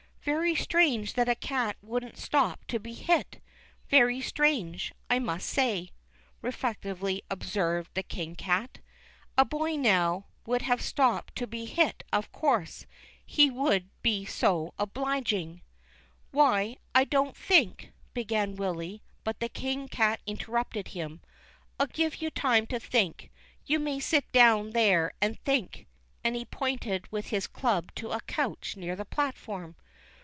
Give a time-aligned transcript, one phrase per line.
[0.23, 3.41] "Very strange that a cat wouldn't stop to be hit—
[3.89, 5.89] very strange, I must say,"
[6.43, 8.77] reflectively observed the King Cat."
[9.39, 12.85] A boy, now, would have stopped to be hit, of course;
[13.25, 16.33] he would be just so obliging." THE KING CAT.
[16.33, 21.21] 363 Why, I didn't think," began Willy; but the King Cat interrupted him:
[21.79, 23.31] I'll give you time to think;
[23.65, 25.87] you may sit down there and think,"
[26.23, 29.77] and he pointed with his club to a couch near the platform.